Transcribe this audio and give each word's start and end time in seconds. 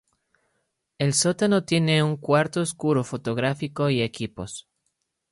El 0.97 1.13
sótano 1.13 1.63
tiene 1.63 2.01
un 2.01 2.17
cuarto 2.17 2.59
oscuro 2.59 3.03
fotográfico 3.03 3.91
y 3.91 4.01
equipos. 4.01 4.67